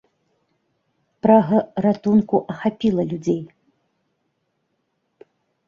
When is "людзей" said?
3.13-3.39